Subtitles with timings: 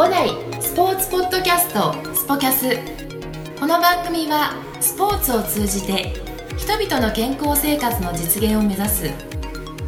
[0.00, 0.30] 五代
[0.62, 2.74] スポーツポッドキャストスポキャス。
[3.60, 6.14] この番組はスポーツを通じて
[6.56, 9.10] 人々の健康生活の実現を目指す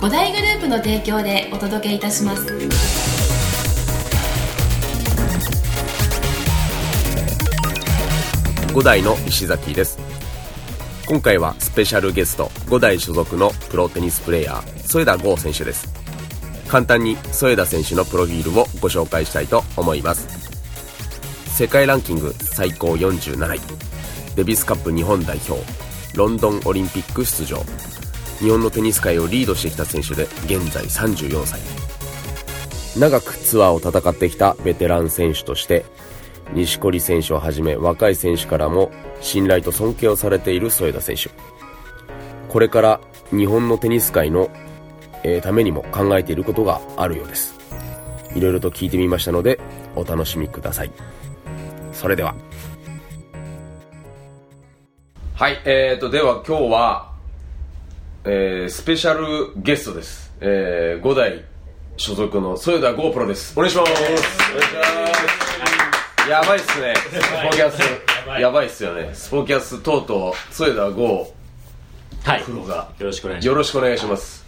[0.02, 2.46] 五大グループの提供でお届けいたします。
[8.74, 9.98] 五代の石崎です。
[11.08, 16.01] 今回はスペシャルゲスト五代所属のプロテニスプレーヤー添田剛選手です。
[16.72, 20.26] 簡単に添田選手のプロフィールをご紹介したいと思います。
[21.54, 23.60] 世界ランキング最高47位。
[24.36, 25.62] デビスカップ日本代表
[26.16, 27.58] ロンドンオリンピック出場。
[28.38, 31.60] 日本のテニス界をリードしてきた選手で現在34歳。
[32.98, 35.84] 長くツアーを戦ってきたベテラン選手として
[36.54, 41.28] 錦織選手をはじめ若い選手からも信頼と尊敬をされている添田選手。
[42.48, 44.48] これから日本のテニス界の
[45.24, 47.54] えー、ためにも考えていることがあるようです。
[48.34, 49.60] いろいろと聞いてみましたので、
[49.94, 50.90] お楽しみください。
[51.92, 52.34] それでは。
[55.34, 57.12] はい、えーと、では今日は、
[58.24, 60.32] えー、スペシャルゲストです。
[60.40, 61.44] えー、5代
[61.96, 63.52] 所属の添田 GoPro です。
[63.56, 63.92] お願いします。
[63.92, 64.28] お願いしま
[66.24, 66.30] す。
[66.30, 66.94] やばいっすね。
[66.96, 67.10] ス
[67.44, 68.40] ポキャス。
[68.40, 69.10] やばいっすよね。
[69.12, 71.32] スポキャスとうとう、添田 GO
[72.24, 72.44] はい。
[72.44, 72.88] プロが。
[72.98, 73.46] よろしくお願いします。
[73.48, 74.41] よろしくお願いします。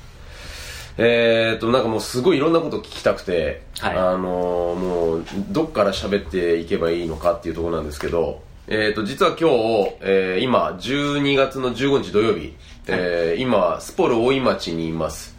[0.96, 12.54] えー、っとなんかもうすごいいろんなこと聞きたくて、はい、あのー、もうどっから喋っていけばいいのかっていうところなんですけど、えー、っと実は今日、えー、今12月の15日土曜日、
[12.86, 15.34] えー、今スポル大井町にいます。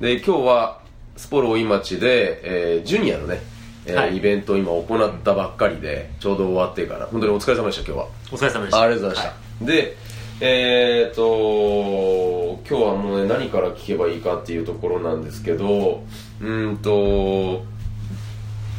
[0.00, 0.80] で今日は
[1.16, 3.40] スポル大井町で、えー、ジュニアのね
[3.86, 7.06] えー、はい、イベントを今行ったばっかりでちょうど終わってから。
[7.06, 8.08] 本当にお疲れ様でした今日は。
[8.30, 8.80] お疲れ様でした。
[8.82, 9.96] ありがとうございました、はい、で
[10.42, 16.02] えっ、ー、と今日はもうね何から聞けばいいかっていうところなんですけど
[16.40, 17.62] うんと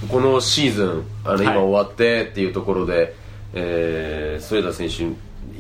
[0.10, 3.14] このシーズンあの今終わってっていうところで、はい、
[3.54, 5.06] えー、添田選手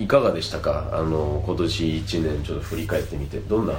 [0.01, 0.90] いかがでしたか？
[0.94, 3.73] あの今年1年ちょっと振り返ってみてどんな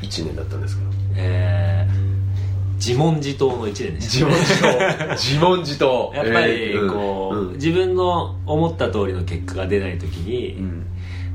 [0.00, 0.82] 1年だったんですか？
[1.16, 5.12] えー、自問自答の1年でした、ね、自問自答。
[5.12, 6.12] 自問自答。
[6.14, 10.86] やっぱりこう、えーうん、自分の思った通りの結果が出ない時に、うん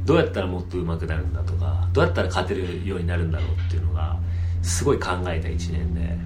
[0.05, 4.17] どうやったらもっと上手くなるんだとかどうやったら勝てるようになるんだろうっていうのが
[4.61, 6.17] すごい考えた1年で、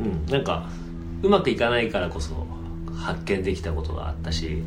[0.00, 0.68] うん、うん、なんか
[1.22, 2.46] うまくいかないからこそ
[2.94, 4.62] 発見できたことがあったし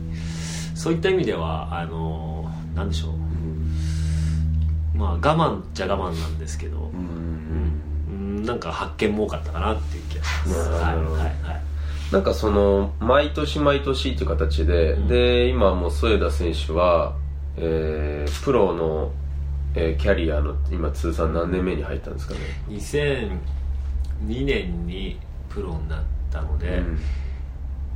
[0.76, 10.70] そういった意味ではあのなんでしょう、うん、まあ我慢っちゃ我慢なんですけど、うん、うん、なんか発見も多かったかなっていう気がします。
[10.70, 11.66] はいはいはい。
[12.12, 17.16] なんかその毎年毎年っていう形で、うん、で今もう添田選手は
[17.58, 19.12] えー、プロの、
[19.76, 22.40] えー、キャリアの今通算何年目に入ったんですかね
[22.70, 27.00] ？2002年にプロになったので、うん、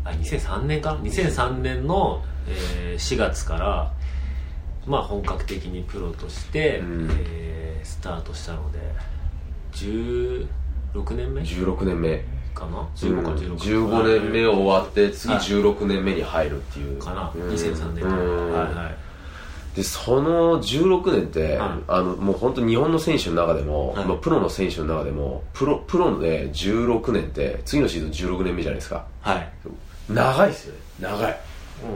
[0.06, 3.94] あ2003年か？2003年の、えー、4月から
[4.88, 8.80] まあ本格的にプロとして、うん、えー、スタートしたので
[9.74, 10.48] 16
[11.16, 12.24] 年目？16年目。
[12.56, 17.00] かな？15か16、15年目終わって次16年目に入るっていう。
[17.00, 19.09] かな、うん、2003年から、はいはい
[19.80, 29.06] でその16年って、はい、あのもう本当日本の選手の中でも、はい、まあ、プロの選手の中でもプロプロで16年って次のシーズン16年目じゃないですか。
[29.22, 29.50] はい。
[30.10, 30.82] 長いですよね。
[31.00, 31.40] 長い、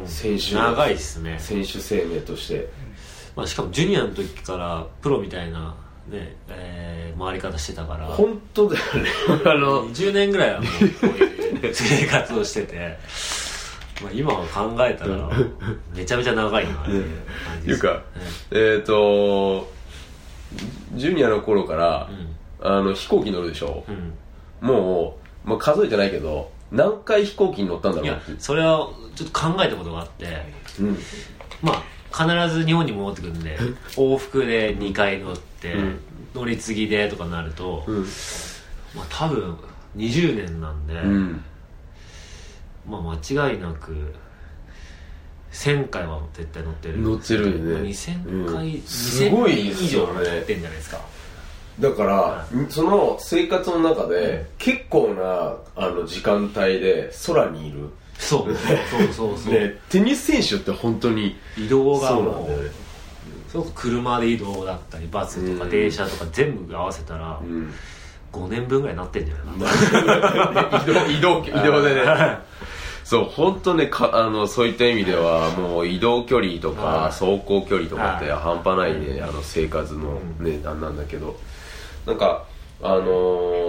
[0.01, 1.37] うん、選手長いっすね。
[1.41, 2.69] 選手生命として、
[3.35, 5.75] まあ、しかもジュニアの時からプロみたいな
[6.07, 8.05] ねえー、回り方してたから。
[8.07, 9.09] 本当だよね。
[9.45, 12.97] あの10年ぐらいはもうこういう 生活をしてて
[14.03, 15.29] まあ、今は考えたら
[15.95, 17.03] めちゃめちゃ長いなっていう
[17.47, 18.03] 感じいうか、
[18.51, 19.71] えっ、ー、と
[20.93, 22.09] ジュニアの頃から、
[22.61, 23.85] うん、あの飛行機乗るでしょ、
[24.61, 28.39] うん、もう、まあ、数えてないけど何回飛行機に乗ったんだろうって。
[28.39, 30.25] それはちょっと考えたことがあって、
[30.79, 30.97] うん、
[31.61, 33.57] まあ必ず日本に戻ってくるんで
[33.95, 35.75] 往復で2回乗って、
[36.35, 37.83] 乗り継ぎでとかなると、
[38.95, 39.57] まあ多分
[39.97, 40.93] 20年なんで、
[42.87, 44.13] まあ間違いなく
[45.51, 46.99] 1000回は絶対乗ってる。
[46.99, 47.89] 乗ってるよね。
[47.89, 50.99] 2000回、うん、すごい以上乗ってんじゃないですか。
[51.79, 57.89] だから、その生活の中で、結構なあの時間帯で空にいる。
[58.17, 58.55] そう。
[58.55, 59.53] そうそうそう。
[59.53, 62.71] ね、テニス選手って本当に移動がもう
[63.53, 67.71] すごく車で移動だったりバスとか電車とか全部合わせたら、うん、
[68.33, 69.41] 5年分ぐらいなってんじゃな
[71.11, 72.01] い 移動移動移動でね。
[73.05, 81.35] そう本当ねかあのそういった意味ではもう移動距離とか走行距離とかって半端ないねあの生活のねなんなんだけど。
[82.05, 82.45] なんか
[82.81, 83.05] あの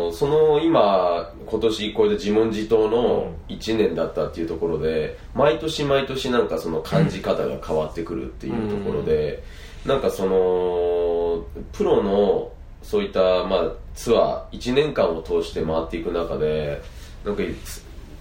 [0.08, 9.44] ー、その今今年これで自問自答の1年だったっていうところで、毎年毎年なんかその感じ方が変わってくるっていうところで、
[9.87, 12.50] なんかそのプロの
[12.82, 16.82] そういった、まあ、ツアー1年間を通して回っていく中で
[17.25, 17.43] なんか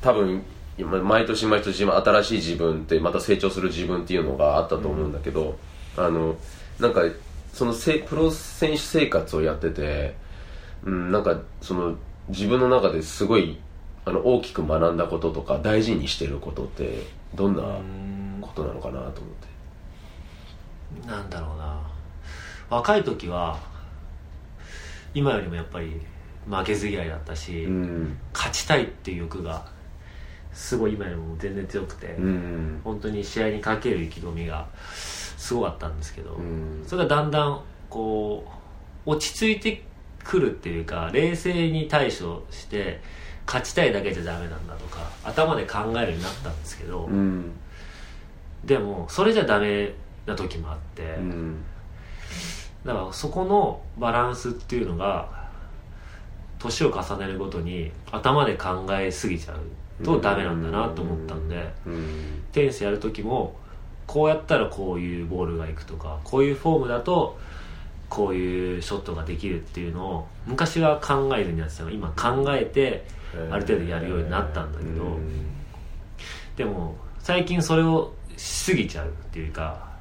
[0.02, 0.44] 多分
[0.78, 5.58] 毎年毎年新しい自分ってまた成長する自分っていうのがあったと思うんだけど、
[5.98, 6.36] うん、あの
[6.80, 7.02] なんか
[7.54, 10.16] そのせプロ選手生活をやってて、
[10.84, 11.96] うん、なんかその
[12.30, 13.60] 自分の中ですごい
[14.06, 17.04] あの大きく学んだこととか大事にしてることって
[17.36, 17.62] どんな
[18.42, 21.08] ことなのかなと思って。
[21.08, 21.82] なんだろうな。
[22.70, 23.60] 若い時は
[25.14, 26.00] 今よりもやっぱり
[26.50, 29.66] 負けず嫌いだったし、うん、勝ちたいっていう欲が
[30.52, 38.46] すごい今よりも全然強くて、うん、本当に試合にかける意気込みがすごかったんですけど、うん、それがだんだんこ
[39.06, 39.84] う落ち着いて
[40.24, 43.02] くるっていうか冷静に対処して
[43.46, 47.52] 勝ちたいだけじゃダメなんだとか頭で考えるようになったんですけど、うん、
[48.64, 49.94] でもそれじゃダメ
[50.26, 51.18] な時もあって、
[52.86, 55.30] だからそこのバランスっていうのが
[56.60, 61.74] 年を重ねるごとに頭で考えすぎちゃうとダメなんだなと思ったんで、
[62.52, 63.56] テニスやる時も
[64.08, 67.38] こうやったらこういうボールがいくとかこういうフォームだと
[68.10, 71.92] こういうショットができるっていうのを昔は考えずにやってたの。
[71.92, 73.06] 今考えて
[73.52, 75.18] ある程度やるようになったんだけど
[76.56, 79.93] でも最近それをしすぎちゃうっていうか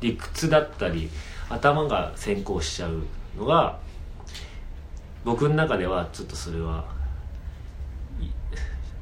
[0.00, 1.10] 理屈だったり
[1.48, 3.02] 頭が先行しちゃう
[3.38, 3.78] のが
[5.24, 6.84] 僕の中ではちょっとそれは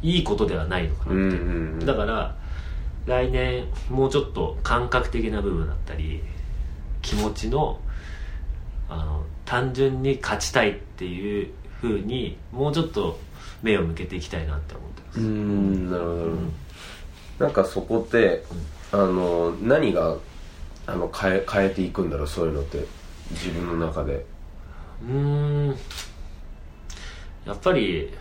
[0.03, 2.37] いいことではないのかなって、うんうんうん、だから
[3.07, 6.23] 来年もうちょっと感覚的な部分だったり
[7.03, 7.81] 気持ちの
[8.89, 11.51] あの単純に勝ちたいっていう
[11.81, 13.19] ふうにもうちょっと
[13.63, 15.21] 目を向けていきたいなって思ってます。
[15.21, 16.53] うんなるほど、うん、
[17.39, 18.45] なんかそこって、
[18.93, 20.17] あの何が
[20.87, 22.85] あの変え変えていくんだろうそういうのって
[23.31, 24.25] 自分の中で。
[25.03, 25.77] うん。
[27.45, 28.13] やっぱり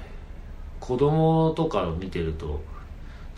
[0.80, 2.62] 子供とかを見てると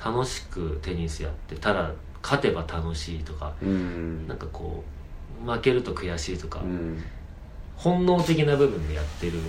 [0.03, 1.91] 楽しくテニスやってただ
[2.21, 4.83] 勝てば楽しいとか、うん、なんかこ
[5.45, 7.01] う負けると悔しいとか、うん、
[7.75, 9.39] 本能的な部分でやってる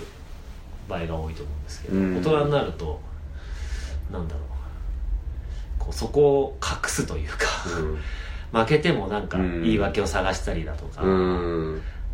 [0.87, 3.01] 場合が多いと思うんですけど、うん、大人になると
[4.11, 4.43] なんだろう。
[5.77, 7.37] こうそこを隠すというか
[8.51, 11.03] 負けてもなんか言い訳を探したりだとか、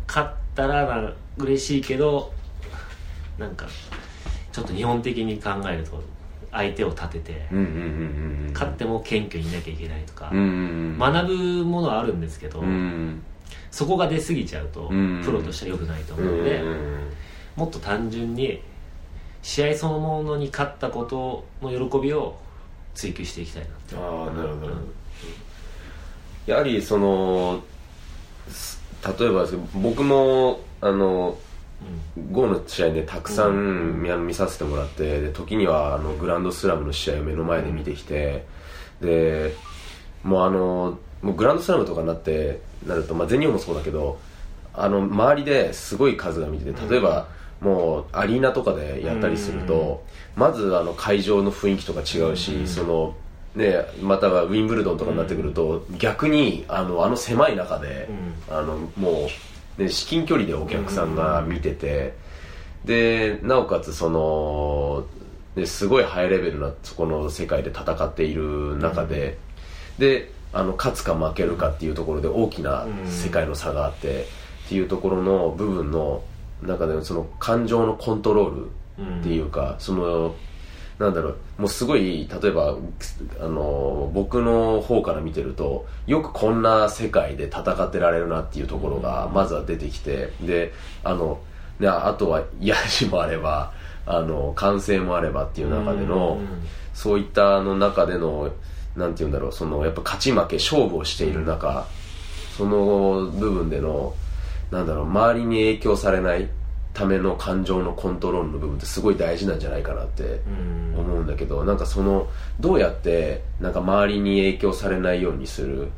[0.06, 2.32] 勝ったらな嬉しいけど
[3.38, 3.66] なんか
[4.52, 6.02] ちょっと日本的に考えると
[6.50, 7.46] 相手を立てて
[8.52, 10.30] 勝っても謙虚にいなきゃいけないとか。
[10.30, 12.62] 学ぶものはあるんですけど
[13.70, 14.88] そこが出過ぎちゃうと
[15.24, 16.62] プロとしては良くないと思うので
[17.56, 18.62] もっと単純に
[19.42, 22.36] 試合そのものに勝ったことの喜びを
[22.94, 23.96] 追求していきたいなって。
[23.96, 24.72] ああなるほど、
[26.46, 27.62] やはりその
[29.18, 31.38] 例えば僕もあの
[32.32, 38.46] ゴーの試合ねたくさん見させてもらってで時にはあのグランドスラムの試合を目の前で見てきて
[39.00, 39.54] で
[40.22, 44.18] もうあのもうグランドスラムとかになってなると、まあ、全日本もそうだけど
[44.72, 47.28] あの周りですごい数が見てて例えば、
[47.60, 50.04] もうアリーナとかでやったりすると、
[50.36, 53.14] まずあの会場の雰囲気とか違うし、その
[53.56, 58.08] ね、またはウィンブルドンとかになってくると、逆にあのあの狭い中で、
[58.50, 59.28] あのも
[59.78, 62.14] うで至近距離でお客さんが見てて、
[62.84, 65.06] でなおかつその
[65.54, 69.38] ですごいハイレベルなそこの世界で戦っている中で、
[69.98, 74.26] であの勝つか負けるかっていうところで大きな世界の差があって、
[74.66, 76.22] っていうところの部分の
[76.60, 80.34] 中でその感情のコントロールっていうか、その
[80.98, 82.76] なんだろうもうすごい例えば
[83.40, 90.72] あの僕の方から見てるとよくこんな世界で戦ってられるなっていうところがまずは出てきてで
[91.04, 91.40] あの
[91.78, 93.72] であとは癒しもあれば
[94.06, 96.40] あの歓声もあればっていう中での
[96.94, 98.50] そういったの中での
[98.96, 101.86] なんて言うんだろうそのやっぱ勝ち負け勝負をしている中
[102.56, 104.14] その部分での
[104.70, 106.48] なんだろう周りに影響されない
[106.96, 110.40] ための感情のコントロールの部分ってすごい大事なんじゃないかなって
[110.96, 112.26] 思うんだけどなんかその
[112.58, 115.88] どうやってなんか周りに影響されないようにする？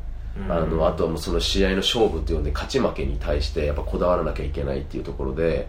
[0.49, 5.67] あのあとはもうその試合の勝負っていうので勝ち負けに対してやっぱこだわらなきゃいけないっていうところで、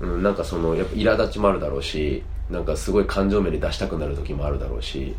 [0.00, 5.14] うん、なんかそのやっぱ苛立ちもあるだろうしなんかすごい感情面に出したくなる時もあるだろうし、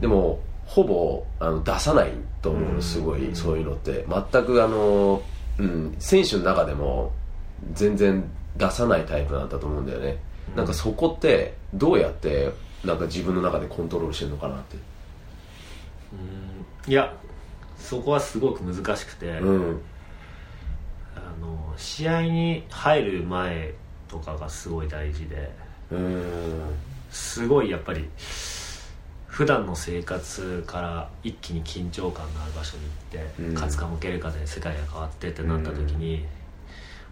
[0.00, 4.04] でもほぼあの出さないと思うのすごい、そういうのって。
[4.08, 5.22] 全くあの、
[5.58, 7.12] うん、選手の中でも
[7.72, 8.24] 全然
[8.56, 10.18] 出さないタイプなんだと思うんだよね。
[10.54, 12.52] なんかそこってどうやって
[12.84, 14.76] なんか自分の中でコントロールしてるのかなって。
[16.86, 16.92] うん。
[16.92, 17.14] いや
[17.78, 19.80] そこはすごく難しくて、うん。
[21.16, 23.74] あの試合に入る前
[24.08, 25.50] とかがすごい大事で
[25.90, 26.74] うん。
[27.10, 28.08] すごいやっぱり
[29.26, 33.54] 普段の生活から一気に緊張感のある場所に行って、うん。
[33.54, 36.24] 勝つか負けるかで世界が変わってってなった時に、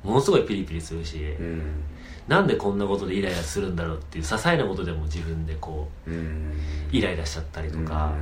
[0.02, 1.62] ものすごいピリピリするし、うん。
[2.28, 6.52] なんでこんなことでイライラするんだろうっていう些細なことでも自分でこうん。
[6.92, 8.12] うイライラしちゃったりとか、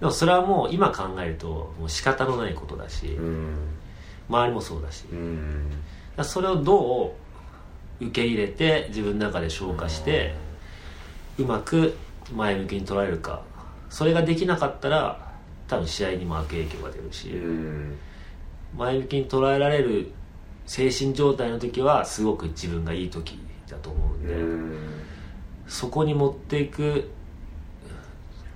[0.00, 3.54] でもそれはもう今考えるともう仕方のないことだし、うん。
[4.28, 5.04] 周りもそうだし、
[6.16, 7.14] だそれをど
[8.00, 10.34] う受け入れて自分の中で消化して、
[11.38, 11.96] うまく
[12.34, 13.42] 前向きに捉えるか。
[13.90, 15.32] それができなかったら
[15.68, 17.96] 多分試合にも悪影響が出るし、うん。
[18.76, 20.10] 前向きに捉えられる
[20.66, 24.78] 精神状態の時はすごく自分がいい時だと思うんで、うん。
[25.66, 27.10] そこに持っていく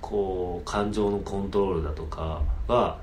[0.01, 2.97] こう感情のコントロールだとかが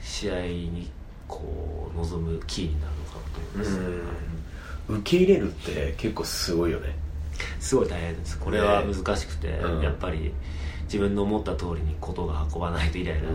[0.00, 0.90] 試合に
[1.28, 6.96] こう臨むキーになるのかなと思います、受け入れるって結構すごいよね。
[7.60, 8.38] すごい大変です。
[8.38, 9.82] これは難しくて、うん。
[9.82, 10.32] やっぱり
[10.84, 13.32] 自分の思った通りにことが運ばないとイライラう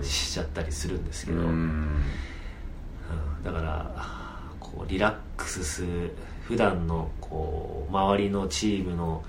[0.00, 0.04] ん。
[0.04, 1.38] しちゃったりするんですけど、
[3.44, 3.90] だから
[4.60, 9.22] こうリラックスする普段のこう周りのチームの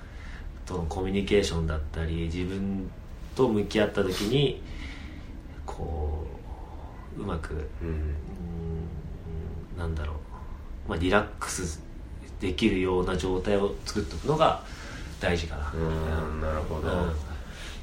[0.65, 2.89] とのコミュニケーションだったり自分
[3.35, 4.61] と向き合った時に
[5.65, 6.25] こ
[7.17, 7.89] ううまくうん。
[7.89, 8.23] うん
[9.77, 10.13] なんだろ
[10.87, 11.81] う、まあ、リラックス
[12.39, 14.63] できるような状態を作っておくのが
[15.19, 17.32] 大事かな、うんなるほど、うん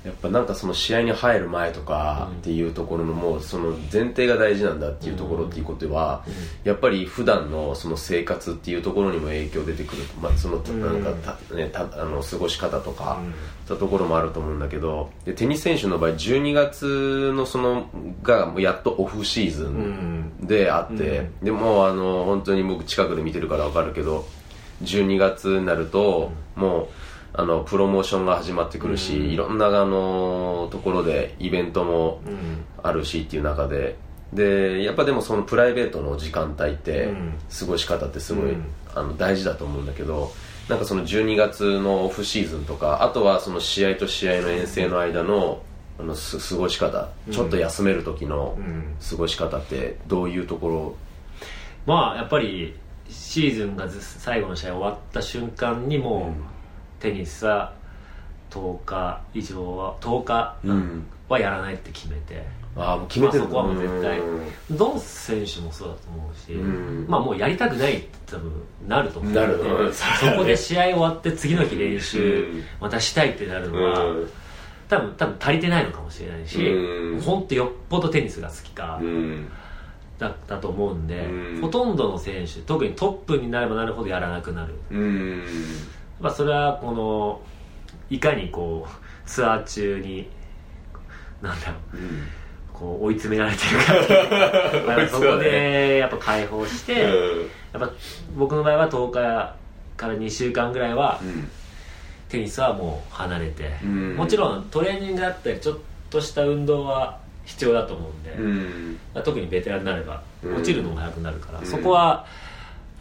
[0.05, 6.25] やっぱなんかその試合に入る前とかっていうところのもうその前提が大事なんだっていうところっていうことは
[6.65, 13.21] やっぱり普段のその生活っていうところにも影響出てくる、まあ、そのなんかた、ね、たあの過ごし方とか、
[13.69, 17.91] たところもあると思うんだけどでテニス選手の場合12月のその
[18.23, 24.27] がやっとオフシーズンであって、でもうあの本当に僕近くで見てるから分かるけど
[24.83, 26.89] 12月になるともう
[27.33, 29.31] あのプロモーションが始まってくるし、うん。
[29.31, 32.65] いろんなあのところでイベントもうん。
[32.83, 33.97] あるしっていう中で。
[34.33, 37.35] でやっぱでもそのプライベートの時間帯って、うん。
[37.59, 38.65] 過ごし方ってすごい、うん。
[38.95, 40.33] あの大事だと思うんだけど
[40.69, 45.63] なんかその12月のオフシーズンとかあとはその試合と試合の遠征の間の
[45.99, 47.33] あのす過ごし方、うん。
[47.33, 48.97] ちょっと休める時のうん。
[49.09, 50.97] 過ごし方ってどういうところ？
[51.87, 52.75] まあやっぱり
[53.09, 56.60] シーズンがず最後の試合終わった瞬間にもう、
[57.01, 57.73] テニスは
[58.51, 61.07] 10日以上は10日うん。
[61.31, 62.45] はやらないって決めて、
[62.77, 63.45] ああもう決めてる。
[63.45, 64.19] まあそこはもう絶対。
[64.19, 64.43] う
[64.75, 64.77] ん。
[64.77, 67.07] どの選手もそうだと思うし、うん。
[67.09, 68.53] まあもうやりたくないって多分
[68.89, 72.65] なると思うんでそこで試合終わって次の日練習うん。
[72.81, 74.31] またしたいってなるのは、うん。
[74.89, 77.21] 多分多分足りてないのかもしれないし、うん。
[77.21, 79.49] 本当よっぽどテニスが好きか、うん。
[80.19, 81.61] だったと思うんで、うん。
[81.61, 85.45] ほとんどの選手特にトップになればなるほどやらなくなる、うん
[86.21, 87.41] まあ、それはこの
[88.11, 90.29] いかにこうツアー中に
[91.41, 92.29] なんだろううん。
[92.73, 97.09] こう追い詰められてるかって そこでやっぱ解放して、や
[97.77, 97.91] っぱ
[98.35, 99.55] 僕の場合は10日
[99.97, 101.49] から2週間ぐらいはうん。
[102.31, 104.17] テニスはもう離れて、うん。
[104.17, 105.79] もちろんトレーニングだったりちょっ
[106.11, 110.55] とした運動は必要だと思うんで、特にベテランになればうん。
[110.55, 111.67] 落ちるのも早くなるから、うん。
[111.67, 112.25] そこは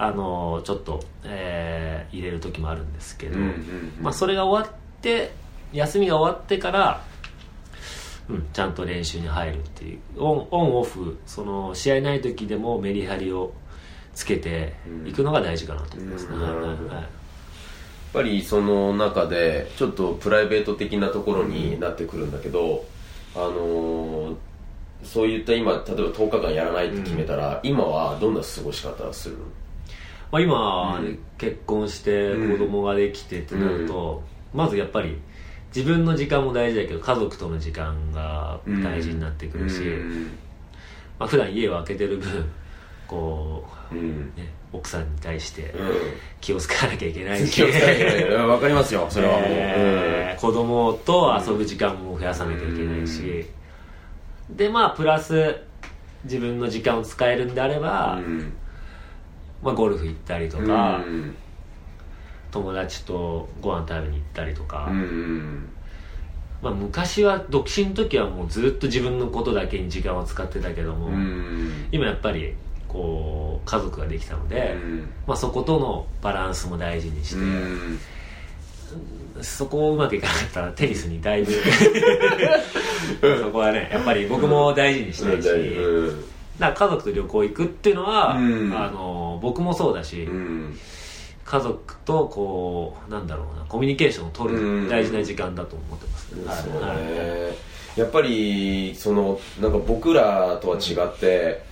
[0.02, 5.32] あのちょっと、えー入れる時もあるんですけど、うんうんまあ、それが終わって
[5.74, 7.04] 休みが終わってから、
[8.28, 10.00] うん、ちゃんと練習に入るっていう。
[10.18, 13.54] オンオンオフその試合ない時でもメリハリを
[14.16, 14.74] つけて
[15.06, 17.04] いくのが大事かなと思いますね、うんはいはい
[18.10, 22.86] やっぱりその中でちょっとプライベート的なところになってくるんだけど、
[23.36, 24.36] あのー
[25.04, 29.44] そういった今例えば10日間やらないって決めたら、今はどんな過ごし方をするの？
[30.32, 31.20] まあ、今、うん。
[31.38, 35.18] 結婚して子供ができてってなると、まずやっぱり
[35.76, 40.24] 自分の時間も大事だけど家族との時間が大事になってくるし、うん。
[41.18, 42.50] まあ普段家を空けてる分
[43.08, 44.34] こう、うん。
[44.36, 45.76] ね、奥さんに対してう
[46.42, 48.24] 気を使わなきゃいけないん、し気をつけなきゃいけない。
[48.36, 53.46] うんわかりますよそれはもう、えー子供と遊ぶ時間も増やさなきゃいけないし、
[54.50, 55.64] でまあプラス
[56.24, 58.54] 自分の時間を使えるんであれば、うん
[59.62, 61.36] まあ、ゴルフ行ったりとか、うん。
[62.52, 65.70] 友達とご飯食べに行ったりとか、うん
[66.64, 71.88] まあ、昔は独身の時はもうずっと自分のことだけに時間を使ってたけども、うん。
[71.92, 72.56] 今やっぱり
[72.88, 74.76] こう家族ができたので、
[75.28, 77.42] まあ、そことのバランスも大事にして、
[79.42, 81.54] そこをうまくいかなかったらテニスにだいぶ
[83.40, 85.48] そこはねやっぱり僕も大事にしたいし、
[86.58, 90.28] だから家族と旅行行くっていうのは、あの僕もそうだし、
[91.46, 96.18] 家族とこうなんだろうなコミュニケーションを取る大事な時間だと思ってま
[96.52, 96.68] す。
[96.68, 97.70] ね,、そうね。
[97.96, 101.64] やっぱりそのなんか僕らとは違って、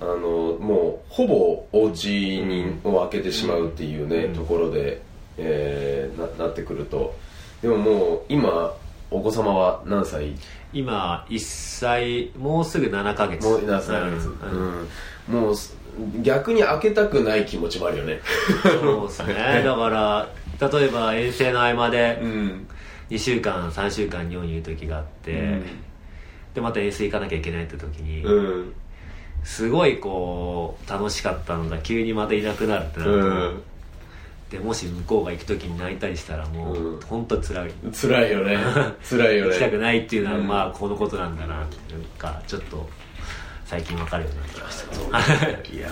[0.00, 0.18] あの
[0.58, 5.00] もうほぼお家にを開けてしまうっていうね、ところで、
[5.36, 7.14] えー、ななってくると。
[7.62, 8.74] でももう今
[9.10, 10.34] お子様は何歳？
[10.72, 13.44] 今1歳もうすぐ7ヶ月。
[13.44, 14.88] もう7ヶ月、うんうん、
[15.30, 15.54] もう
[16.22, 18.20] 逆に開けたくない気持ちもあるよね。
[18.62, 19.62] そうですね。
[19.64, 20.28] だから
[20.68, 22.20] 例えば遠征の合間で
[23.10, 25.66] 2週間3週間日本にいる時があって、うん、
[26.54, 28.74] でまた遠征行かなきゃいけないって時に、うん、
[29.42, 33.62] すごいこう楽しかったのが急にまたいなくなるってなると、うん。
[34.50, 37.72] でもし向こうが行く時に泣いたりしたらもう、うん、本当辛い。
[37.92, 38.58] 辛いよね。
[39.08, 39.50] 辛いよね。
[39.54, 42.88] 行きたくないっていうのは、うん、まあこのことなんだなっていうかちょっと
[43.70, 45.30] 最近分かるようになってきまし
[45.70, 45.70] た。
[45.72, 45.88] いや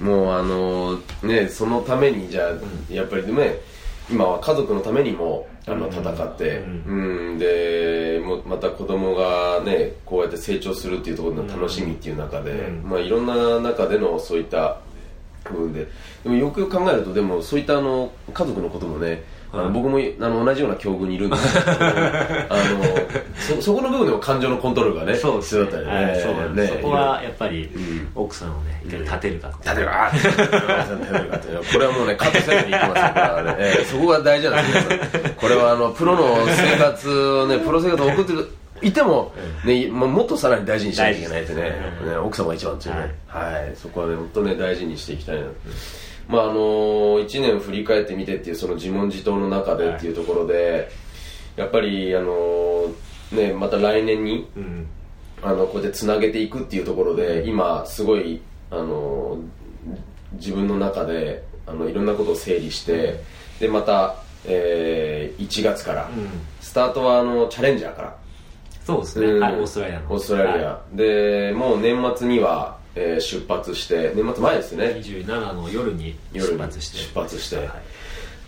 [0.00, 3.58] もうあのねそのためにじゃあ、うん、やっぱりね
[4.08, 14.78] 今は家族のためにもあの戦って、うん、うん、でもまた子供がねこうやって成長するっていうところの楽しみっていう中で、うん、まあいろんな中でのそういった
[15.50, 15.88] 部分で。
[16.22, 27.68] でもよくよく考えるとでもそういったあの家族のこともねあの僕もあの同じような境遇にいるんですけど あのそそこの部分でも感情のコントロールがねそう必要だったりね,、はい、そうねそこはやっぱり、
[28.14, 30.10] 奥さんをね立てるか立てるか。
[30.12, 35.34] 立てるかって これはもうねカットせずにいきますからね、 えー、そこが大事なんです。
[35.36, 38.48] これはあのプロの生活をねプロ生活を送ってる
[38.82, 39.32] いても、
[39.64, 42.16] ね、もっとさらに大事にしなきゃいけないってねね。
[42.22, 45.42] 奥様が一番っていうね、はい、そこはね本当ね大事にしていきたいな、
[46.30, 50.88] まああのー、1年振り返ってみてっていうその自問自答の中でっていうところで、
[51.56, 54.86] やっぱり、あのー、ね、また来年に、うん、
[55.42, 58.40] あのこうやってつなげていくっていうところで今すごい、
[58.70, 63.20] あのー、自分の中であのいろんなことを整理して、
[63.58, 64.14] でまた、
[64.44, 66.28] えー、1月から、うん、
[66.60, 68.16] スタートはあのチャレンジャーから。
[68.84, 70.12] そうですね、うん、オーストラリアの。
[70.12, 74.84] オーストラリア、はい、でもう年末にはえー、出発して年末前ですね。
[74.98, 76.98] 27の夜に出発して。
[76.98, 77.68] 出発して、はい、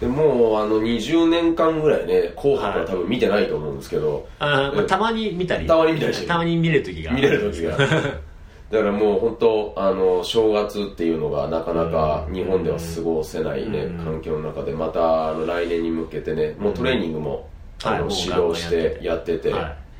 [0.00, 5.66] でもうあの20年間ぐらいね「紅白」は多分見てないと思うんですけど、はい、あまあ、たまに見たり。
[5.66, 7.12] たまに見たりしてたまに見れる時が。
[7.12, 7.76] 見れる時が。
[8.72, 14.72] だからもう本当あの正月っていうのがなかなか日本では過ごせないね、環境の中で。
[14.72, 17.48] またあの来年に向けてねもうトレーニングも、
[17.84, 19.52] あの指導してやってて。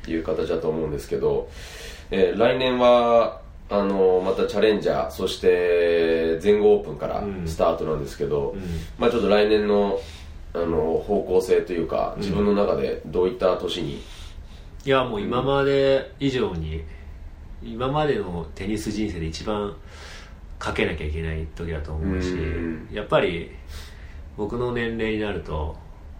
[0.03, 1.49] っていう形だと思うんですけど、
[2.11, 8.61] えー、来年はあのまたチャレンジャーそして全豪オープンからスタートなんですけど、うん、
[8.97, 9.99] まあ、ちょっと来年の
[10.55, 14.03] あの方向性というか自分の中でどういった年に、
[14.85, 16.83] いやもう今まで以上に、
[17.63, 19.75] 今までのテニス人生で一番
[20.59, 23.49] かけなきゃいけない時だと思うし、うん、やっぱり
[24.37, 25.75] 僕の年齢になると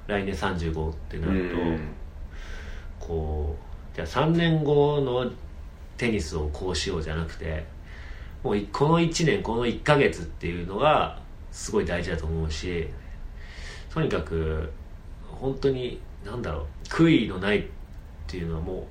[0.08, 1.80] 来年35ってなると、うん、
[3.00, 3.56] こ
[3.94, 5.32] うじゃあ3年後の
[6.04, 7.64] テニスをこうしようじゃなくて
[8.44, 11.18] もうこの1年この1ヶ月っていうのが
[11.54, 12.90] すごい大事だと思うし
[13.90, 14.70] とにかく
[15.22, 17.64] 本当に何だろう悔いのないっ
[18.28, 18.86] ていうのはもう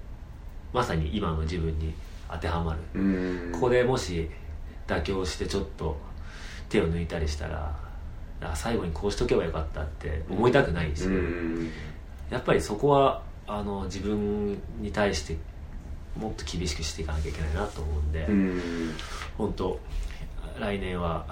[0.72, 1.92] まさに今の自分に
[2.30, 3.52] 当てはまる。
[3.52, 4.30] ここでもし
[4.86, 5.98] 妥協してちょっと
[6.70, 7.76] 手を抜いたりしたら
[8.54, 11.06] 最後にこうしとけばよかったって思いたくないし。
[12.30, 15.36] やっぱりそこはあの自分に対して
[16.16, 18.94] もっと厳しくしていかなきゃいけないなと思うんで、うん、
[19.38, 19.80] 本当
[20.60, 21.26] 来年は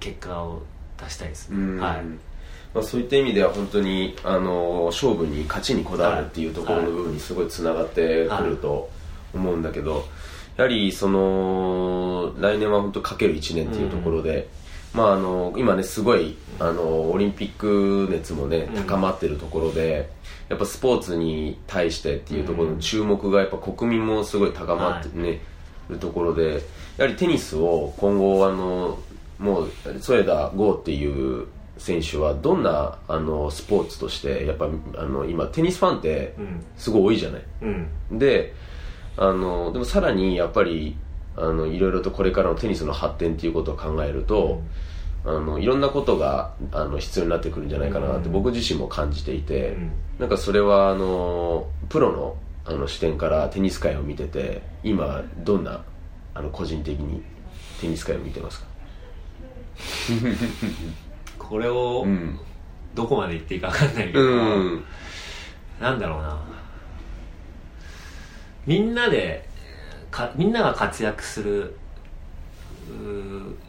[0.00, 0.62] 結果を
[0.98, 2.04] 出したいですね、はい。
[2.74, 8.90] まあ、そういった意味では本当にあの勝負に勝ちにこだわるっていうところの部分にすごいつながってくると
[9.32, 10.06] 思うんだけど、
[10.56, 14.44] やはりその来年は本当かける1年っていうところで、うん、
[14.94, 20.08] まあ、あの今ねすごいあのオリンピック熱もね高まってるところで、
[20.48, 25.40] やっぱスポーツに対してっていうところの注目がやっぱ国民もすごい高まってね、
[25.88, 26.62] るところで
[26.96, 28.98] やはりテニスを今後あの
[29.38, 36.34] もう添田剛っていう選手はどんなあのスポーツとしてやっぱあの今テニスファンって
[36.76, 38.54] すごい多いじゃない、うん、で
[39.16, 40.96] あのでもさらにやっぱり
[41.36, 44.62] あのいろいろとこれからのテニスの発展っていうことを考えると、
[45.24, 45.36] うん。
[45.36, 55.82] あのいろんなことがあの必要になってくるんじゃないかなって僕自身も感じていて、うん、なんかそれはあのプロのあの視点からテニス界を見てて今どんな
[56.34, 57.22] あの個人的に
[57.80, 58.66] テテニス界を見てますか？
[61.38, 62.38] これをうん。
[62.94, 64.84] どこまで言っていいか分かんないけど、うん。
[65.80, 66.40] なんだろうな。
[68.66, 69.48] みんなで
[70.14, 71.76] かみんなが活躍する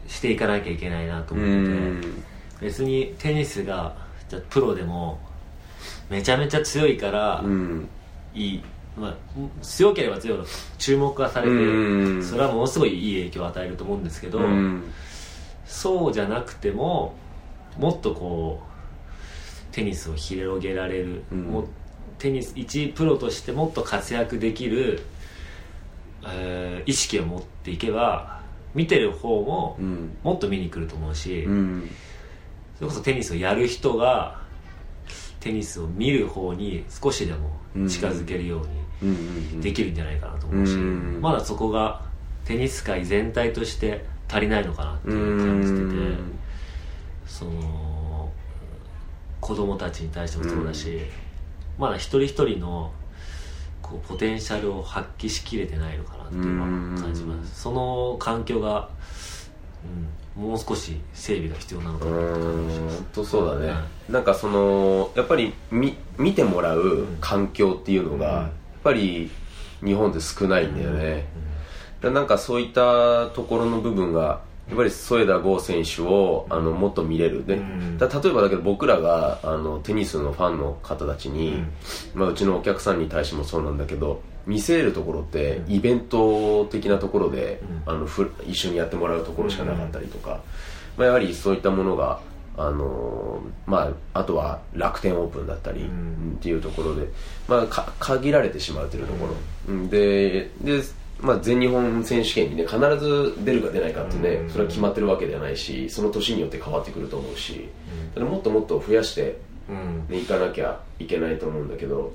[0.06, 2.24] していかなきゃいけないなとう思ってて、ん。
[2.60, 3.96] 別にテニスが
[4.28, 5.18] じゃあプロでも
[6.08, 7.88] めちゃめちゃ強いからうん。
[8.34, 8.62] いい、
[8.96, 9.14] まあ、
[9.62, 12.24] 強ければ強いほど注目がされてうん。
[12.24, 14.84] それはものすごいいい影響を与えると思うんですけど、うん。
[15.66, 17.14] そうじゃなくても
[17.78, 21.42] もっとこうテニスを広げられる、うん。
[21.44, 21.68] も
[22.18, 25.02] テニス一プロとしてもっと活躍できる、
[26.28, 28.40] えー意識を持っていけば
[28.74, 30.16] 見てる方もうん。
[30.22, 31.90] もっと見に来ると思うし、うん。
[32.76, 34.40] それこそテニスをやる人が
[35.40, 37.50] テニスを見る方に少しでも
[37.88, 39.14] 近づけるようにう
[39.58, 42.02] んできるんじゃないかなと思うし、うんまだそこが
[42.44, 45.84] テニス界全体として足りないのかなってういう感じてて。
[45.84, 46.36] ん
[47.26, 48.30] その
[49.40, 51.00] 子供たちに対してもそうだし、
[51.78, 52.92] まだ一人一人の
[53.88, 56.68] こうポテンシャルを発揮しきれてないのかなっていうのは
[57.00, 58.88] 感じます、その環境が、
[60.36, 62.96] うん、もう少し整備が必要なのかうなって感ます。
[62.96, 68.42] 本当そうだね、はなんかそのやっぱり見見てもらう環境っていうのが、うん。
[68.42, 68.50] やっ
[68.82, 69.30] ぱり
[69.84, 71.26] 日本で少ないんだよね、
[72.00, 77.46] だなんかそういったところの部分がやっぱり添田剛選手をあのもっと見れる。
[77.46, 77.98] ね、うん。
[77.98, 81.64] だ例えばだけど僕らがあのテニスのファンの方たちに、
[82.14, 82.20] うん。
[82.20, 87.92] まあ、うちのお客さんに対してもそうなんだけど見せるところってイベント的なところで、うん。
[87.94, 90.40] あのふ一緒にやってもらうところしかなかったりとか、
[90.96, 92.20] まあ、やはりそういったものが
[92.58, 95.88] あのーまあ、あとは楽天オープンだったり、っ
[96.40, 97.06] ていうところで、
[97.48, 99.34] まあ、か限られてしまうというところ、
[99.68, 99.90] うん。
[99.90, 100.82] でで、
[101.20, 104.50] まあ、全日本選手権にね必ず出るか出ないかってね、うん。
[104.50, 107.68] それは決まってるわけではないしその年によって変わってくると思うし、
[108.14, 110.06] だからもっともっと増やして、うん。
[110.08, 112.12] ね、いかなきゃいけないと思うんだけど、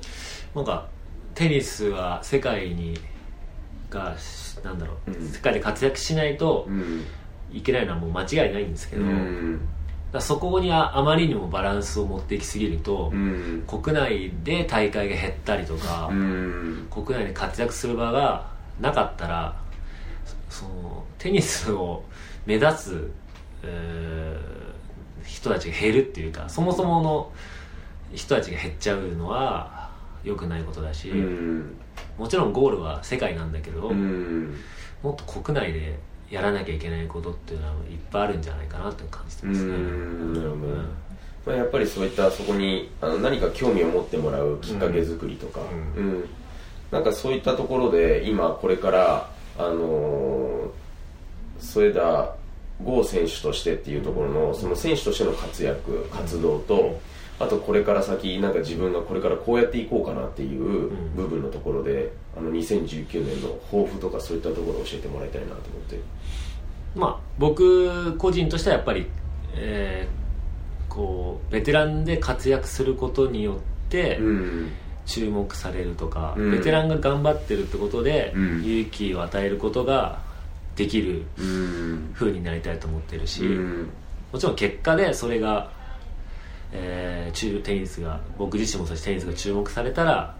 [0.55, 0.87] なんか
[1.33, 2.97] テニスは世界に
[3.89, 4.15] が
[4.63, 5.27] なんだろう、うん。
[5.27, 7.03] 世界で活躍しないとうん。
[7.53, 9.59] いけないのはもう間違いないんですけど、うん。
[10.19, 13.63] そこにああまりにもバランスを持っていきすぎると、うん。
[13.67, 16.87] 国内で大会が減ったりとか、うん。
[16.89, 19.55] 国内で活躍する場がなかったら
[20.49, 22.03] そそのテニスを
[22.45, 23.07] 目指す、
[23.63, 24.61] えー
[25.23, 27.31] 人たちが減るっていうかそもそもの
[28.13, 29.89] 人たちが減っちゃうのは
[30.23, 31.77] 良くないことだし、うん。
[32.17, 34.55] もちろんゴールは世界なんだけど、うん。
[35.01, 35.97] もっと国内で
[36.29, 39.73] やらなきゃいけないことっていうのはいっぱいあるんじゃないかなって感じてますね。
[41.45, 45.61] まあ、やっぱりそういったそこにあの何か興味を持ってもらうきっかけ作りとか、
[45.95, 46.29] ううん
[46.91, 52.35] なんかそういったところで今これから、あのー、添田
[52.83, 56.99] 剛選手としてっていうところのその選手としての活躍活動と、
[57.39, 65.99] あとこれから先なんか自分がこれからこうやっていこうかなっていう部分のところで、あの2019年の抱負とかそういったところを教えてもらいたいなと思って。
[66.95, 69.07] まあ僕個人としてはやっぱり、
[69.55, 70.21] えー
[70.91, 73.57] こうベテランで活躍することによっ
[73.89, 74.71] てうん
[75.11, 76.51] 注目されるとか、うん。
[76.51, 78.63] ベテランが頑張ってるってことでうん。
[78.63, 80.19] 勇気を与えることが
[80.75, 82.11] できるうん。
[82.13, 83.89] 風になりたいと思ってるし、うん。
[84.31, 85.69] もちろん結果でそれが、
[86.71, 90.35] えー中テニスが僕自身もそうしテニスが注目されたら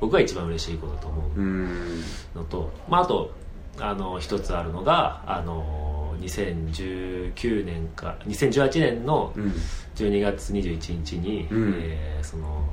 [0.00, 2.02] 僕が一番嬉しいことだと思ううん。
[2.34, 3.32] のと、まあ、あと
[3.80, 9.52] あの一つあるのがあの2019年か2018年のうん。
[9.96, 11.74] 12月21日に、うん。
[11.80, 12.64] えーその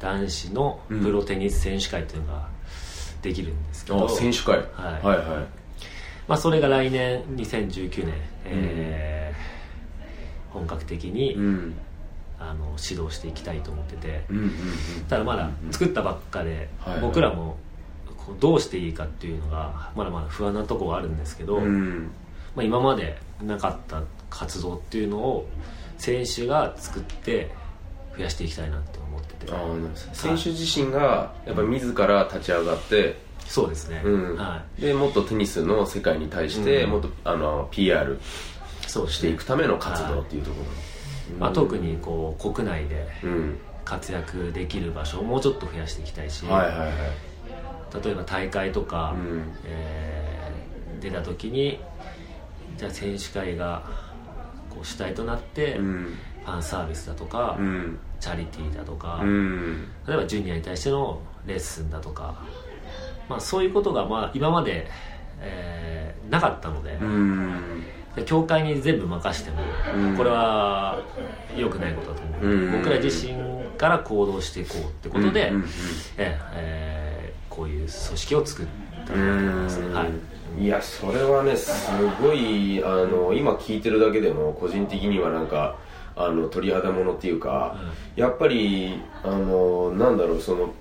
[0.00, 2.48] 男子のプロテニス選手会っていうのが
[3.22, 5.06] できるんですけど、あ選手会、はい。
[5.06, 5.46] はいは
[6.26, 9.60] まあ、それが来年2019年、えー
[10.52, 11.36] 本格的に、
[12.38, 14.24] あの指導していきたいと思ってて。
[15.08, 16.68] ただまだ作ったばっかで、
[17.00, 17.56] 僕らも
[18.16, 22.10] こうどうしていいかっていうのがまだまだ不安なところはあるんですけど、うん。
[22.54, 25.48] まあ、今までなかった活動っていうのを
[25.98, 27.50] 選手が作って
[28.20, 29.52] 増やしていきたいなって思ってて。
[30.12, 34.36] 選手自身がやっぱ自ら立ち上がって、そうですね、うん。
[34.36, 36.90] はでもっとテニスの世界に対してうん。
[36.90, 38.18] もっとあの PR
[38.86, 43.58] していくための活動っていうところ、まあ、特にこう国内でうん。
[43.82, 48.04] 活躍できる場所をもうちょっと増やしていきたいし、はいはいはい。
[48.04, 49.52] 例えば大会とか、うん。
[49.64, 50.30] えー
[51.00, 51.80] 出た時に
[52.76, 53.82] じゃあ選手会が
[54.68, 56.18] こう主体となって、うん
[56.50, 59.88] ファンサービスだとか、うんチャリティーだとか、うん。
[60.06, 62.34] 例えばジュニアに対してのレッスンだとか、
[63.30, 64.86] まあ、そういうことがまあ今まで、
[65.40, 67.82] えーなかったので、うん。
[68.14, 69.62] で教会に全部任しても、
[69.96, 70.16] うん。
[70.16, 71.00] これは
[71.56, 72.72] 良くないことだと思う、うん。
[72.72, 73.34] 僕ら自身
[73.78, 75.52] から行動していこうってことで、
[76.18, 77.10] ええー
[77.48, 78.66] こういう組織を作っ
[79.06, 80.60] たとう思いますね、はい。
[80.60, 81.90] んいやそれはねす
[82.22, 85.76] ごいあの今聞いてるだけでも個人的にはなんか
[86.26, 87.76] あの鳥肌ものっていうか、
[88.16, 90.74] やっぱりあのなんだろうその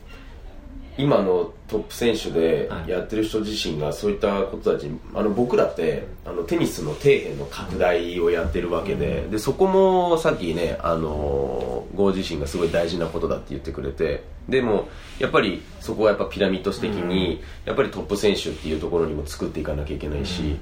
[0.98, 2.90] 今のトップ選手ではい。
[2.90, 20.58] やってる人自身がそういったことたちにあの僕らってあのテニスの底辺の拡大をやってるわけで,、でそこもさっきねあの郷自身がすごい大事なことだって言ってくれてでもやっぱりそこはやっぱピラミッド的に、やっぱりトップ選手っていうところにも作っていかなきゃいけないし、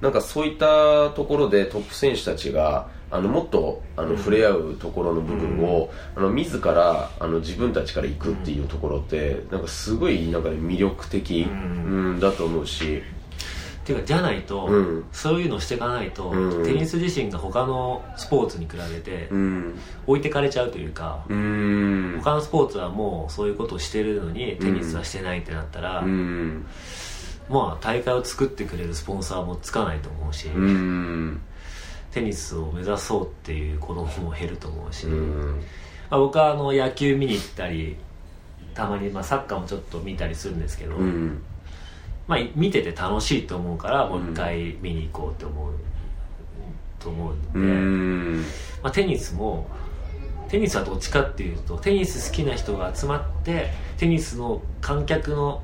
[0.00, 12.20] なんかそういったところでトップ選手たちがあのもっとあの触れ合うところの部分を、あの自らあの自分たちから行くっていうところってなんかすごいなんか、ね、魅力的、うん。
[12.20, 13.02] だと思うし、
[13.82, 15.04] っていうかじゃないと、うん。
[15.10, 16.64] そういうのをしていかないと、うん。
[16.64, 19.78] テニス自身が他のスポーツに比べてうん。
[20.06, 22.20] 置いてかれちゃうというか、うん。
[22.22, 26.66] 他のスポーツはもうそういうことをしてるのにテニスはしてないってなったら、うん
[27.50, 31.38] まあ大会を作ってくれるスポンサーもつかないと思うし、う
[32.12, 35.56] テニスを目指そうっていう子供も減ると思うし、うま
[36.10, 37.96] あ、僕はあの野球見に行ったり
[38.72, 40.96] たまにまあサッカーもちょっと見たりするんですけど、
[42.28, 45.72] まあ、見てて楽しいと思うからもう一回見に行こうって思う、
[47.00, 48.44] と思うので、う
[48.82, 49.66] まあ、テニスも
[50.48, 55.62] テニスはどっちかっていうとテニス好きな人が集まってテニスの観客の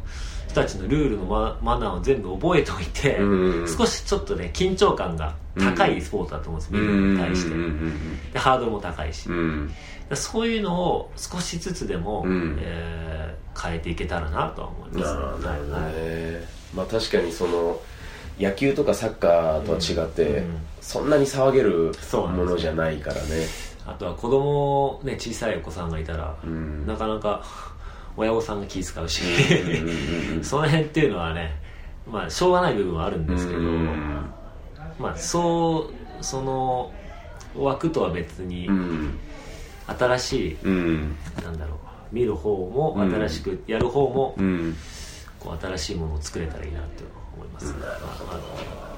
[0.57, 9.71] 人たちのルールのママナーを全部覚えておいて、うん少しちょっとね緊張感が高いスポーツだと思うんです、見るのに対して、うんでハードルも高いし、うん。
[10.15, 12.59] そういうのを少しずつでも、うん。
[12.61, 13.17] えー
[13.59, 15.15] 変えていけたらなとは思います。
[15.15, 15.95] なるほどはい。
[15.95, 17.81] ね、まあ確かにその
[18.39, 23.47] 野球とかサッカーとは違って、うんそんなに騒げるものじゃないからね。
[23.87, 26.87] あとは子供ね小さいお子さんがいたら、ん。
[26.87, 27.43] なかなか
[28.17, 31.57] 親御さんが気遣うし、うんうんうんその辺っていうのはね
[32.11, 34.31] まあしょうがない部分はあるんですけど、うん。
[34.99, 36.93] まあそうその
[37.57, 39.19] 枠とは別にうん。
[39.87, 41.17] 新しい、うん。
[41.43, 41.79] なんだろう
[42.15, 44.77] 見る方もうん新しくやる方も、うん。
[45.39, 47.05] こう新しいものを作れたらいいなって
[47.37, 48.96] 思います、なるほ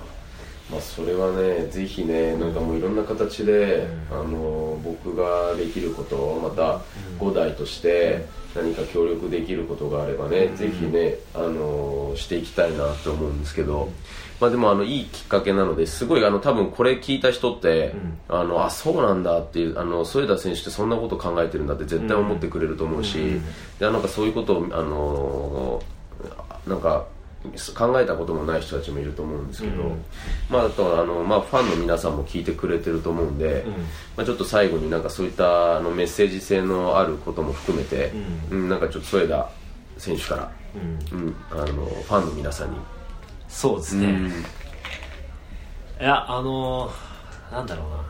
[0.71, 6.81] まあそれはねぜひねなんかもういろんな形で、あの僕ができることまた
[7.19, 13.91] 5代として何か協力できることがあればね、ぜひねあのしていきたいなと思うんですけど、
[14.41, 17.95] まあでもあのいいきっかけなのですごいあの多分これ聞いた人って、
[18.29, 23.41] あのあそうなんだっていうあの添田選手ってそんなこと考えてるんだって絶対思ってくれると思うし、
[23.79, 25.83] でなんかそういうことをあの
[26.67, 27.07] なんか
[27.77, 30.05] 考えたこともない人たちもいると思うんですけど、うん。
[30.51, 33.72] まあ、あとあの、まあ、ファンの皆さんも聞いてくれてると思うんで、うん。
[34.16, 38.12] まあ、ちょっと最後になんかそういったあのメッセージ性のあることも含めて、
[38.51, 38.68] うん。
[38.68, 39.48] なんかちょっと添田
[39.96, 40.53] 選手から、
[41.12, 41.18] うん。
[41.18, 42.77] うん、あのファンの皆さんに、
[43.48, 44.31] そうですね、
[46.01, 48.05] いやあのーなんだろうな。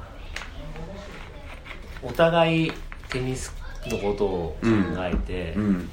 [2.10, 2.72] お互い
[3.08, 3.54] テニス
[3.86, 4.66] のことを考
[4.98, 5.90] えて、うん。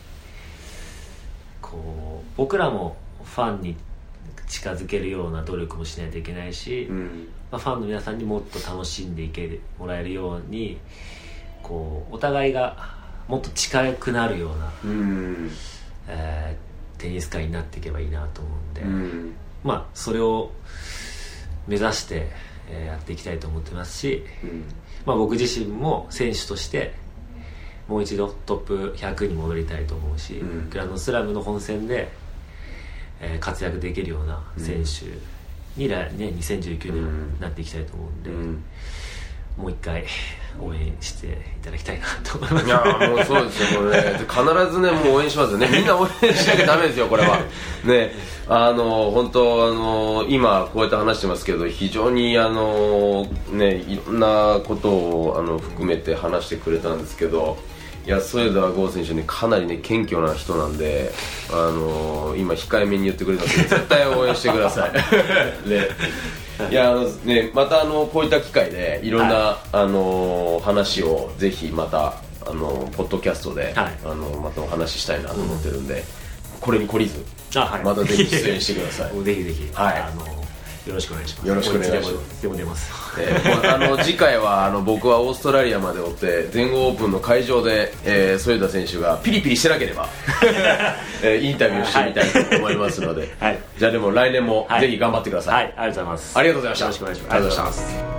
[1.61, 2.95] こう僕らも
[3.25, 3.75] ファンに
[4.47, 7.27] 近づけるような努力もしないといけないし、うん。
[7.51, 10.77] まあ、ファンの皆さんにもっと楽しんでいけもらえるように
[11.63, 12.95] こうお互いが
[13.27, 15.51] もっと近くなるような、うん。
[16.07, 16.65] えー
[16.97, 19.35] テニス界になっていけばいいなと思うんで、うん。
[19.65, 20.51] まあそれを
[21.67, 22.29] 目指して、
[22.69, 24.23] えーやっていきたいと思ってますし、
[25.05, 26.93] まあ、僕自身も選手として
[27.87, 30.69] もう一度トップ100に戻りたいと思うし、うん。
[30.69, 32.09] グランドスラムの本戦で、
[33.25, 35.05] えー活躍できるような選手
[35.79, 38.63] に来、ね、2019年うんなっていきたいと思うんで、うん。
[39.57, 40.05] もう一回
[40.59, 41.31] 応援してい
[41.63, 42.65] ただきたいなと思います。
[42.65, 44.01] いやーもうそうですよこれ。
[44.01, 45.67] ね必ずねもう応援しますよね。
[45.71, 47.39] みんな応援しなきゃダメですよこれは。
[47.85, 48.13] ね。
[48.47, 57.57] あの本当あの今こうやって話してますけど非常にあのねいろんなことをあの含めて話してくれたんですけど
[58.05, 61.11] いや添田剛選手ねかなりね謙虚な人なんで
[61.51, 64.91] あの今控えめに言ってくれたんで 絶対応援してください。
[65.67, 65.87] ね。
[66.71, 72.13] いやあのねまたあのこういった機会でいろんな、あの話をぜひまた
[72.47, 73.97] あのポッドキャストで、はい。
[74.05, 76.03] あのまたお話ししたいなと思ってるんで、
[76.61, 77.83] これに懲りずあはい。
[77.83, 79.17] またぜひ出演してください。
[79.25, 79.97] ぜひぜひ、はい。
[79.97, 80.44] あの
[80.85, 81.47] よろしくお願いします。
[81.47, 82.41] よろしくお願いします。
[82.41, 82.91] でも出ます。
[83.19, 90.07] えーもうあの次回はあの僕はオーストラリアまで追って全豪オープンの会場で、えー、添田選手がピリピリしてなければ、
[91.23, 93.59] えーインタビューしてみたいと思いますので、はい。
[93.77, 94.81] じゃあでも来年もはい。
[94.81, 95.63] ぜひ頑張ってください、はい。
[95.63, 96.37] ありがとうございます。
[96.37, 96.85] ありがとうございました。
[96.85, 97.33] よろしくお願いします。
[97.33, 98.15] ありがとうございます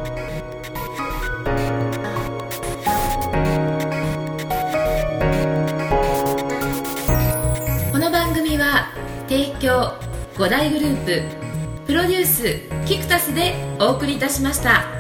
[7.92, 8.88] この番組は
[9.28, 9.92] 提供
[10.36, 11.45] 5大グループ
[11.86, 12.42] プロデュース
[12.84, 14.95] キクタスでお送りいたしました。